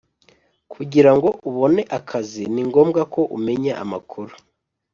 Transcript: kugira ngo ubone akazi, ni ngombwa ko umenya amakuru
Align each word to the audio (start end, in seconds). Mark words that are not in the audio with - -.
kugira 0.73 1.11
ngo 1.15 1.29
ubone 1.49 1.81
akazi, 1.97 2.43
ni 2.53 2.61
ngombwa 2.69 3.01
ko 3.13 3.21
umenya 3.37 3.73
amakuru 3.83 4.33